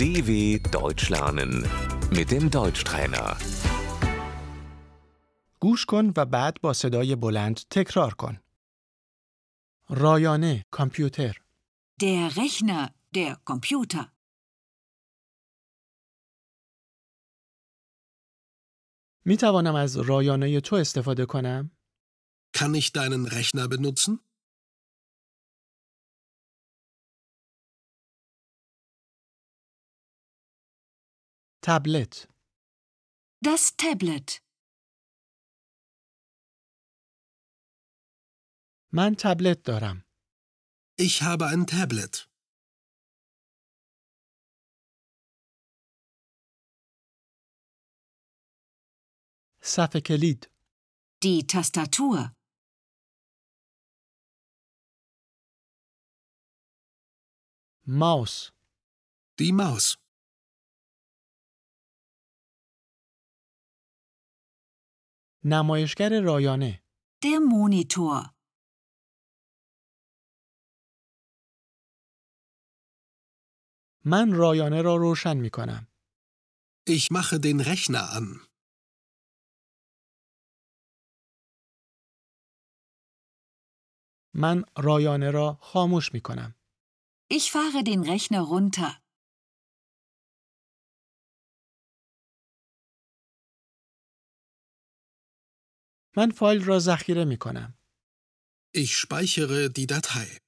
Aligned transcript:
DW 0.00 0.30
Deutsch 0.78 1.08
lernen 1.14 1.52
mit 2.10 2.30
dem 2.30 2.50
Deutschtrainer. 2.50 3.36
گوش 5.60 5.84
کن 5.86 6.12
و 6.16 6.24
بعد 6.26 6.60
با 6.60 6.72
صدای 6.72 7.16
بلند 7.16 7.60
تکرار 7.70 8.14
کن. 8.14 8.38
رایانه 9.88 10.64
کامپیوتر 10.70 11.40
Der 12.02 12.30
Rechner, 12.36 12.88
der 13.16 13.36
Computer. 13.50 14.04
می 19.24 19.36
توانم 19.36 19.74
از 19.74 19.96
رایانه 19.96 20.60
تو 20.60 20.76
استفاده 20.76 21.26
کنم؟ 21.26 21.70
Kann 22.56 22.74
ich 22.74 22.92
deinen 22.92 23.26
Rechner 23.26 23.68
benutzen? 23.68 24.20
تبلت 31.62 32.28
Das 33.44 33.76
Tablet. 33.76 34.40
من 38.92 39.16
تبلت 39.16 39.66
دارم. 39.66 40.02
Ich 40.98 41.22
habe 41.22 41.46
ein 41.46 41.66
Tablet. 41.66 42.28
صفحه 49.62 50.00
کلید 50.00 50.50
Die 51.24 51.46
Tastatur. 51.46 52.32
ماوس 57.86 58.52
Die 59.40 59.52
Maus. 59.52 59.99
نمایشگر 65.43 66.21
رایانه 66.21 66.83
در 67.21 67.37
مونیتور 67.49 68.25
من 74.05 74.33
رایانه 74.33 74.81
را 74.81 74.95
روشن 74.95 75.37
می 75.37 75.49
کنم. 75.49 75.87
ich 76.89 77.11
mache 77.11 77.37
den 77.39 77.59
rechner 77.61 78.05
an 78.17 78.47
من 84.33 84.63
رایانه 84.77 85.31
را 85.31 85.57
خاموش 85.61 86.13
می 86.13 86.21
کنم. 86.21 86.55
ich 87.33 87.51
fahre 87.51 87.83
den 87.83 88.03
rechner 88.03 88.41
runter 88.41 89.00
من 96.17 96.31
فایل 96.31 96.63
را 96.63 96.79
ذخیره 96.79 97.25
می 97.25 97.37
کنم. 97.37 97.77
Ich 98.73 98.95
speichere 98.95 99.69
die 99.69 99.87
Datei. 99.87 100.39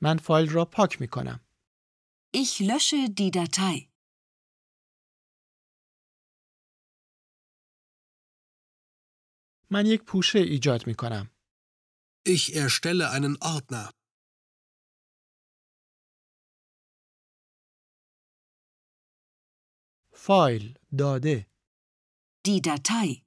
من 0.00 0.18
فایل 0.18 0.50
را 0.50 0.64
پاک 0.64 1.00
می 1.00 1.08
کنم. 1.08 1.40
Ich 2.34 2.60
lösche 2.60 3.08
die 3.08 3.30
Datei. 3.30 3.88
من 9.70 9.86
یک 9.86 10.02
پوشه 10.02 10.38
ایجاد 10.38 10.86
می 10.86 10.94
کنم. 10.94 11.30
Ich 12.28 12.54
erstelle 12.54 13.10
einen 13.10 13.36
Ordner. 13.40 14.01
فایل 20.21 20.77
داده 20.97 21.47
Die 22.47 22.61
Datei. 22.61 23.23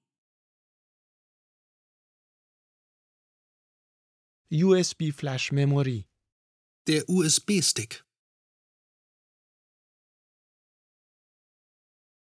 USB 4.52 5.10
فلش 5.14 5.52
مموری 5.52 6.04
Der 6.90 7.02
USB-Stick. 7.08 7.94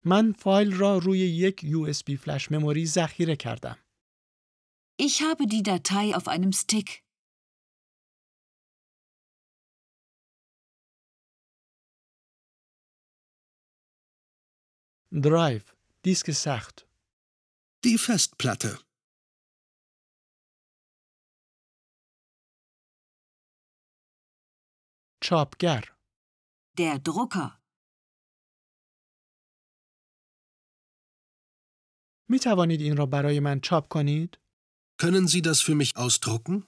من 0.06 0.34
فایل 0.34 0.74
را 0.74 0.98
روی 0.98 1.20
یک 1.20 1.60
USB 1.66 2.16
فلش 2.16 2.52
مموری 2.52 2.86
ذخیره 2.86 3.36
کردم. 3.36 3.78
Ich 5.00 5.22
habe 5.22 5.46
die 5.48 5.64
Datei 5.64 6.16
auf 6.16 6.28
einem 6.28 6.52
Stick. 6.52 7.04
درایو 15.24 15.62
دیسک 16.04 16.32
سخت 16.32 16.86
Die 17.86 17.98
Festplatte. 17.98 18.74
چاپگر 25.22 25.84
Der 26.80 26.98
Drucker. 27.00 27.52
می 32.30 32.40
توانید 32.40 32.82
این 32.82 32.98
را 32.98 33.06
برای 33.06 33.40
من 33.40 33.60
چاپ 33.60 33.88
کنید؟ 33.88 34.38
Können 35.02 35.28
Sie 35.28 35.42
das 35.42 35.62
für 35.62 35.76
mich 35.76 35.96
ausdrucken? 35.98 36.68